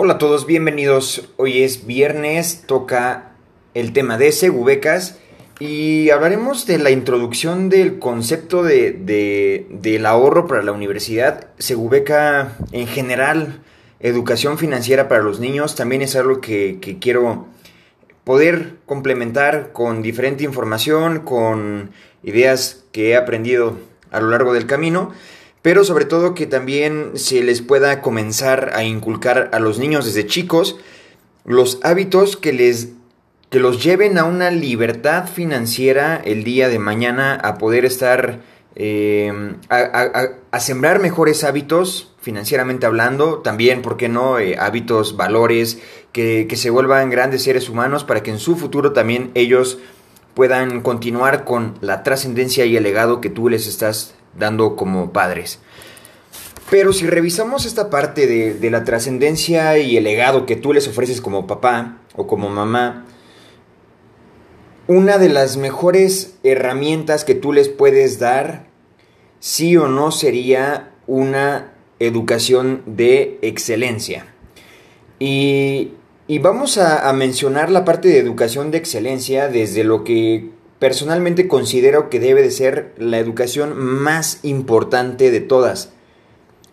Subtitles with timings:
[0.00, 1.28] Hola a todos, bienvenidos.
[1.38, 3.32] Hoy es viernes, toca
[3.74, 5.18] el tema de Segubecas
[5.58, 11.48] y hablaremos de la introducción del concepto de, de- del ahorro para la universidad.
[11.58, 13.60] Segubeca en general,
[13.98, 17.48] educación financiera para los niños, también es algo que, que quiero
[18.22, 21.90] poder complementar con diferente información, con
[22.22, 23.76] ideas que he aprendido
[24.12, 25.10] a lo largo del camino,
[25.68, 30.24] pero sobre todo que también se les pueda comenzar a inculcar a los niños desde
[30.24, 30.76] chicos
[31.44, 32.92] los hábitos que les
[33.50, 38.40] que los lleven a una libertad financiera el día de mañana a poder estar
[38.76, 39.30] eh,
[39.68, 44.38] a, sembrar mejores hábitos financieramente hablando, también, ¿por qué no?
[44.38, 45.80] Eh, hábitos, valores,
[46.12, 49.78] que, que se vuelvan grandes seres humanos para que en su futuro también ellos
[50.32, 55.60] puedan continuar con la trascendencia y el legado que tú les estás dando como padres.
[56.70, 61.20] Pero si revisamos esta parte de, la trascendencia y el legado que tú les ofreces
[61.20, 63.06] como papá o como mamá,
[64.86, 68.66] una de las mejores herramientas que tú les puedes dar,
[69.40, 74.26] sí o no, sería una educación de excelencia.
[75.18, 75.92] Y,
[76.42, 82.20] vamos a mencionar la parte de educación de excelencia desde lo que personalmente considero que
[82.20, 85.92] debe de ser la educación más importante de todas.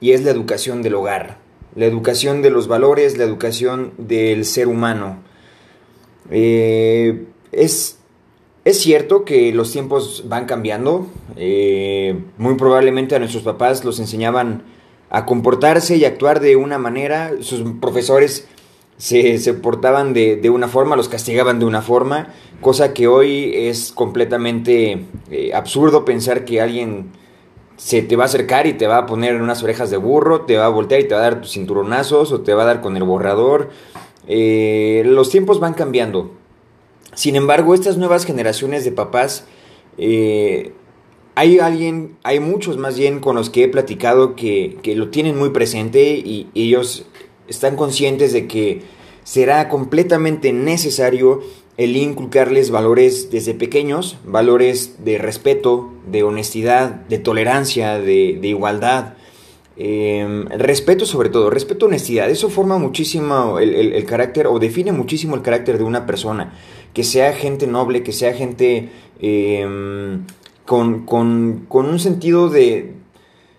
[0.00, 1.38] Y es la educación del hogar,
[1.74, 5.18] la educación de los valores, la educación del ser humano.
[6.30, 7.98] Eh, es,
[8.64, 11.08] es cierto que los tiempos van cambiando.
[11.36, 14.62] eh, muy probablemente a nuestros papás los enseñaban
[15.10, 17.32] a comportarse y actuar de una manera.
[17.40, 18.46] Sus profesores
[18.98, 22.34] se, se portaban de, de una forma, los castigaban de una forma.
[22.60, 27.12] Cosa que hoy es completamente eh, absurdo pensar que alguien
[27.76, 30.42] se te va a acercar y te va a poner en unas orejas de burro,
[30.42, 32.66] te va a voltear y te va a dar tus cinturonazos o te va a
[32.66, 33.70] dar con el borrador.
[34.26, 36.32] Eh, los tiempos van cambiando.
[37.14, 39.44] Sin embargo, estas nuevas generaciones de papás,
[39.96, 40.72] eh,
[41.36, 45.38] hay alguien, hay muchos más bien con los que he platicado que, que lo tienen
[45.38, 47.06] muy presente y ellos
[47.48, 48.82] están conscientes de que
[49.24, 51.42] será completamente necesario
[51.76, 59.14] el inculcarles valores desde pequeños, valores de respeto, de honestidad, de tolerancia, de, igualdad.
[59.76, 65.42] Eh, respeto sobre todo, respeto, honestidad, eso forma muchísimo el, carácter o define muchísimo el
[65.42, 66.52] carácter de una persona.
[66.94, 68.88] Que sea gente noble, que sea gente
[69.20, 70.18] eh,
[70.66, 72.94] con, con- con un sentido de,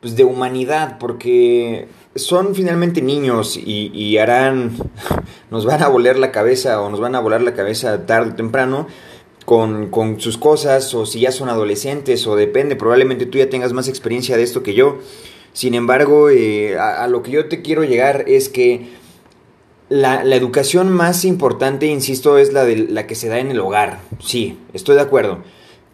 [0.00, 4.76] pues, de humanidad, porque son finalmente niños y, y harán,
[5.50, 8.34] nos van a volar la cabeza o nos van a volar la cabeza tarde o
[8.34, 8.86] temprano
[9.44, 13.72] con, con sus cosas o si ya son adolescentes o depende, probablemente tú ya tengas
[13.72, 14.98] más experiencia de esto que yo.
[15.52, 18.88] Sin embargo, eh, a, lo que yo te quiero llegar es que
[19.90, 23.60] la, la educación más importante, insisto, es la, de, la que se da en el
[23.60, 24.00] hogar.
[24.18, 25.42] Sí, estoy de acuerdo.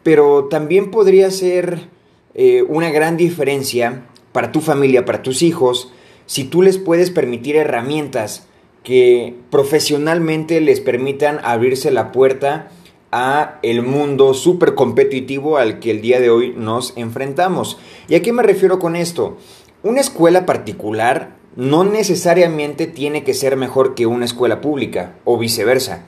[0.04, 1.88] Pero también podría ser
[2.34, 5.92] eh, una gran diferencia para tu familia, para tus hijos,
[6.28, 8.46] si tú les puedes permitir herramientas
[8.84, 12.68] que profesionalmente les permitan abrirse la puerta
[13.10, 17.78] a el mundo súper competitivo al que el día de hoy nos enfrentamos.
[18.08, 19.38] ¿Y a qué me refiero con esto?
[19.82, 26.04] Una escuela particular no necesariamente tiene que ser mejor que una escuela pública o viceversa.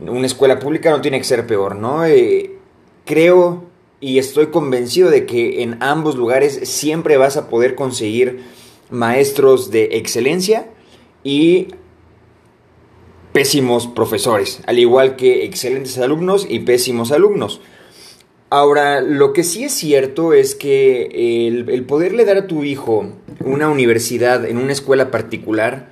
[0.00, 2.04] Una escuela pública no tiene que ser peor, ¿no?
[2.06, 2.52] Eh,
[3.04, 3.64] creo
[3.98, 8.44] y estoy convencido de que en ambos lugares siempre vas a poder conseguir
[8.94, 10.70] maestros de excelencia
[11.22, 11.68] y
[13.32, 17.60] pésimos profesores, al igual que excelentes alumnos y pésimos alumnos.
[18.48, 23.68] Ahora, lo que sí es cierto es que el, poderle dar a tu hijo una
[23.68, 25.90] universidad en una escuela particular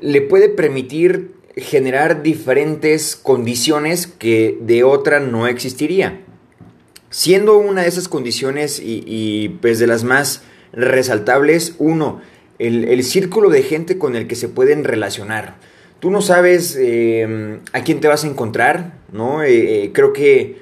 [0.00, 6.20] le puede permitir generar diferentes condiciones que de otra no existiría.
[7.10, 10.42] Siendo una de esas condiciones y, y, pues de las más
[10.74, 12.20] resaltables, uno,
[12.58, 15.56] el, el círculo de gente con el que se pueden relacionar.
[16.00, 19.42] Tú no sabes eh, a quién te vas a encontrar, ¿no?
[19.42, 20.58] Eh, eh, creo que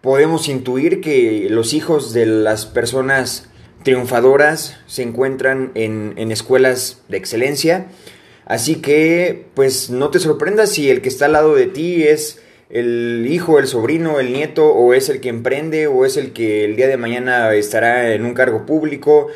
[0.00, 3.48] podemos intuir que los hijos de las personas
[3.82, 7.86] triunfadoras se encuentran en, en escuelas de excelencia.
[8.46, 12.40] Así que, pues no te sorprendas si el que está al lado de ti es
[12.70, 16.64] el hijo, el sobrino, el nieto, o es el que emprende, o es el que
[16.64, 19.28] el día de mañana estará en un cargo público,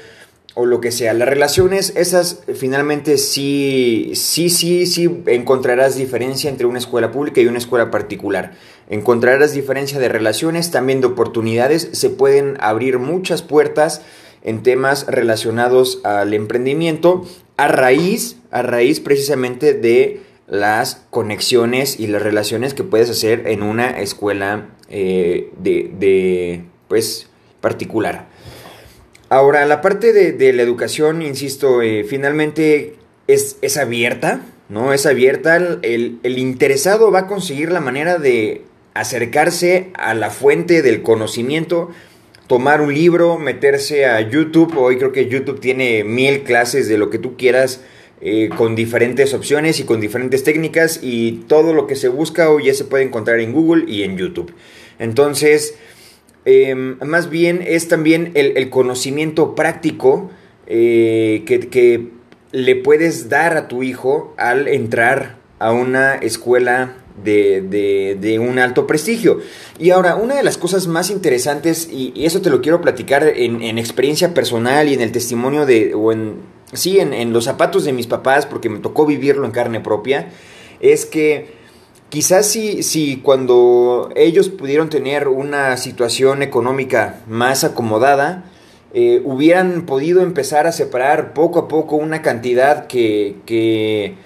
[0.54, 1.14] o lo que sea.
[1.14, 7.46] Las relaciones, esas finalmente sí, sí, sí, sí encontrarás diferencia entre una escuela pública y
[7.46, 8.52] una escuela particular.
[8.88, 14.02] Encontrarás diferencia de relaciones, también de oportunidades, se pueden abrir muchas puertas
[14.42, 17.24] en temas relacionados al emprendimiento,
[17.56, 23.62] a raíz, a raíz precisamente de las conexiones y las relaciones que puedes hacer en
[23.62, 27.28] una escuela eh, de, pues,
[27.60, 28.29] particular.
[29.30, 32.96] Ahora, la parte de, la educación, insisto, eh, finalmente
[33.28, 34.92] es, es, abierta, ¿no?
[34.92, 38.62] Es abierta, el, el interesado va a conseguir la manera de
[38.92, 41.90] acercarse a la fuente del conocimiento,
[42.48, 44.76] tomar un libro, meterse a YouTube.
[44.76, 47.82] Hoy creo que YouTube tiene mil clases de lo que tú quieras.
[48.22, 52.64] Eh, con diferentes opciones y con diferentes técnicas y todo lo que se busca hoy
[52.66, 54.52] ya se puede encontrar en Google y en YouTube.
[54.98, 55.74] Entonces,
[56.44, 60.30] em, más bien es también el, conocimiento práctico
[60.66, 62.20] eh, que, que,
[62.52, 69.40] le puedes dar a tu hijo al entrar a una escuela de, un alto prestigio.
[69.78, 73.78] Y ahora, una de las cosas más interesantes, y, eso te lo quiero platicar en,
[73.78, 76.36] experiencia personal y en el testimonio de, o en,
[76.72, 80.30] sí, en, los zapatos de mis papás, porque me tocó vivirlo en carne propia,
[80.80, 81.59] es que
[82.10, 88.44] quizás si, si cuando ellos pudieron tener una situación económica más acomodada,
[88.92, 94.16] eh, hubieran podido empezar a separar poco a poco una cantidad que, que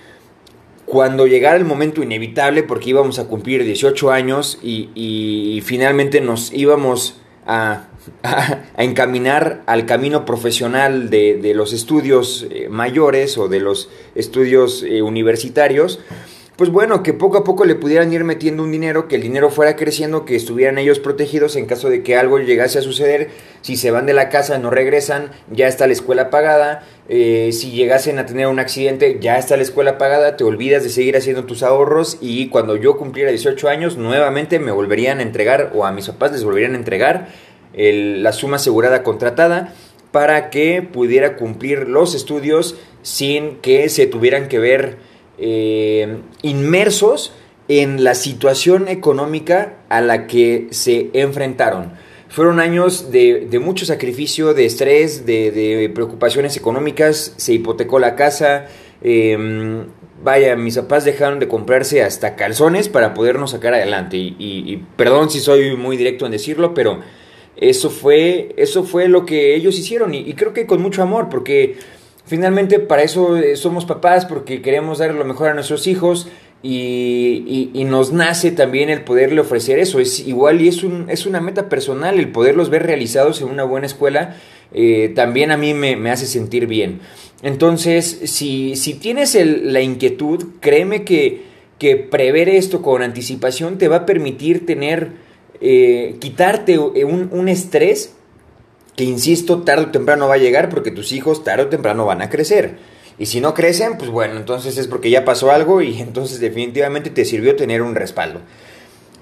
[0.86, 7.20] cuando llegara el momento inevitable, porque íbamos a cumplir 18 años y, finalmente nos íbamos
[7.46, 7.88] a,
[8.78, 16.00] encaminar al camino profesional de, los estudios eh, mayores o de los estudios eh, universitarios,
[16.56, 19.50] pues bueno, que poco a poco le pudieran ir metiendo un dinero, que el dinero
[19.50, 23.30] fuera creciendo, que estuvieran ellos protegidos en caso de que algo llegase a suceder.
[23.60, 26.84] Si se van de la casa, no regresan, ya está la escuela pagada.
[27.08, 30.90] Eh, si llegasen a tener un accidente, ya está la escuela pagada, te olvidas de
[30.90, 35.72] seguir haciendo tus ahorros y cuando yo cumpliera 18 años, nuevamente me volverían a entregar
[35.74, 37.28] o a mis papás les volverían a entregar
[37.74, 39.74] la suma asegurada contratada
[40.12, 44.96] para que pudiera cumplir los estudios sin que se tuvieran que ver
[45.38, 47.32] eh, inmersos
[47.69, 51.92] en la situación económica a la que se enfrentaron.
[52.28, 58.66] Fueron años de, mucho sacrificio, de estrés, de, preocupaciones económicas, se hipotecó la casa,
[59.02, 59.84] em,
[60.22, 64.16] vaya, mis papás dejaron de comprarse hasta calzones para podernos sacar adelante.
[64.16, 66.98] Y, perdón si soy muy directo en decirlo, pero
[67.56, 71.76] eso fue, eso fue lo que ellos hicieron y, creo que con mucho amor, porque
[72.24, 76.28] finalmente para eso eh, somos papás, porque queremos dar lo mejor a nuestros hijos
[76.62, 80.00] y, nos nace también el poderle ofrecer eso.
[80.00, 83.64] Es igual y es, un, es una meta personal el poderlos ver realizados en una
[83.64, 84.36] buena escuela.
[84.72, 87.00] Eh, también a mí me, hace sentir bien.
[87.42, 91.42] Entonces, si, si tienes la inquietud, créeme que,
[91.78, 95.12] que prever esto con anticipación te va a permitir tener,
[95.60, 98.14] eh, quitarte un, un estrés
[98.96, 102.23] que, insisto, tarde o temprano va a llegar porque tus hijos tarde o temprano van
[102.23, 102.79] a crecer.
[103.19, 107.11] Y si no crecen, pues bueno, entonces es porque ya pasó algo y entonces definitivamente
[107.11, 108.41] te sirvió tener un respaldo.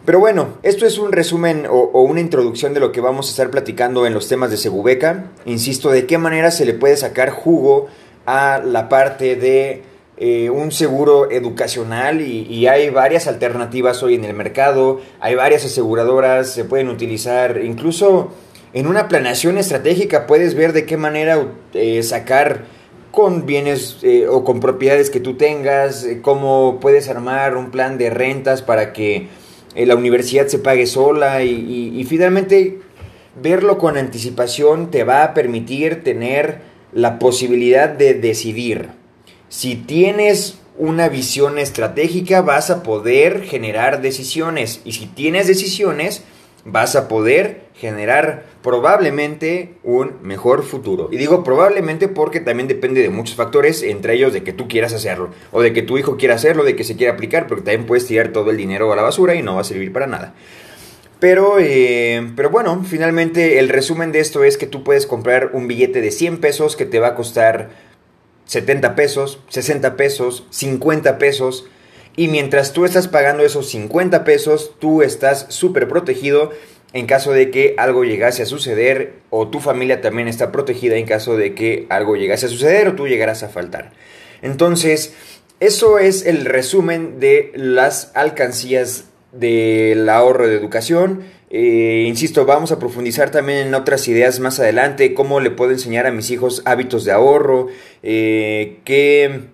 [0.05, 3.51] Pero bueno, esto es un resumen o, una introducción de lo que vamos a estar
[3.51, 5.27] platicando en los temas de Segubeca.
[5.47, 7.87] Insisto, de qué manera se le puede sacar jugo
[8.27, 9.83] a la parte de
[10.17, 15.65] eh, un seguro educacional y, y, hay varias alternativas hoy en el mercado, hay varias
[15.65, 18.33] aseguradoras, se pueden utilizar, incluso
[18.75, 22.65] en una planeación estratégica puedes ver de qué manera eh, sacar
[23.11, 27.99] con bienes eh, o con propiedades que tú tengas, eh, cómo puedes armar un plan
[27.99, 29.29] de rentas para que
[29.75, 32.81] la universidad se pague sola y, finalmente
[33.41, 36.61] verlo con anticipación te va a permitir tener
[36.93, 38.91] la posibilidad de decidir.
[39.49, 46.23] Si tienes una visión estratégica vas a poder generar decisiones y si tienes decisiones
[46.65, 51.09] vas a poder generar probablemente un mejor futuro.
[51.11, 54.93] Y digo probablemente porque también depende de muchos factores, entre ellos de que tú quieras
[54.93, 57.87] hacerlo, o de que tu hijo quiera hacerlo, de que se quiera aplicar, porque también
[57.87, 60.35] puedes tirar todo el dinero a la basura y no va a servir para nada.
[61.19, 65.69] Pero, eh, pero bueno, finalmente el resumen de esto es que tú puedes comprar un
[65.69, 67.71] billete de 100 pesos que te va a costar
[68.47, 71.69] 70 pesos, 60 pesos, 50 pesos.
[72.17, 76.51] Y mientras tú estás pagando esos 50 pesos, tú estás súper protegido
[76.93, 81.07] en caso de que algo llegase a suceder o tu familia también está protegida en
[81.07, 83.93] caso de que algo llegase a suceder o tú llegaras a faltar.
[84.43, 85.15] Entonces,
[85.61, 91.23] eso es el resumen de las alcancías del ahorro de educación.
[91.49, 96.07] Eh, insisto, vamos a profundizar también en otras ideas más adelante, cómo le puedo enseñar
[96.07, 97.69] a mis hijos hábitos de ahorro,
[98.03, 99.49] eh, qué,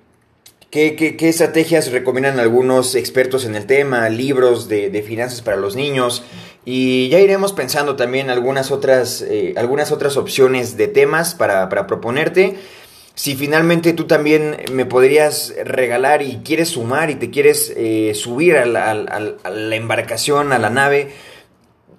[0.71, 6.23] qué, estrategias recomiendan algunos expertos en el tema, libros de, de finanzas para los niños.
[6.71, 12.57] Y ya iremos pensando también algunas otras, eh, algunas otras opciones de temas para, proponerte.
[13.15, 18.59] Si finalmente tú también me podrías regalar y quieres sumar y te quieres eh, subir
[18.59, 21.09] a la, a la embarcación, a la nave,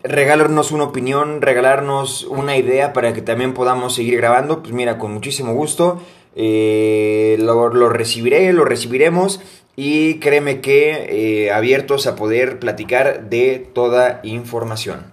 [0.04, 5.12] regalarnos una opinión, regalarnos una idea para que también podamos seguir grabando, pues mira, con
[5.12, 6.00] muchísimo gusto.
[6.36, 9.42] Eh, lo, recibiré, lo recibiremos
[9.76, 15.06] y créeme que eh, abiertos a poder platicar de toda información.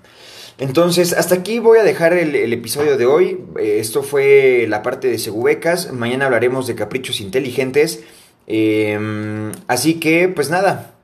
[0.58, 3.38] Entonces, hasta aquí voy a dejar el, episodio de hoy.
[3.58, 5.92] Eh, esto fue la parte de Segubecas.
[5.92, 8.02] Mañana hablaremos de caprichos inteligentes.
[8.46, 10.94] Em, así que, pues nada,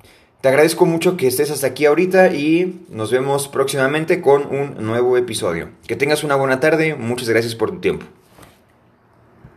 [0.40, 5.16] te agradezco mucho que estés hasta aquí ahorita y nos vemos próximamente con un nuevo
[5.16, 5.68] episodio.
[5.86, 8.06] Que tengas una buena tarde, muchas gracias por tu tiempo.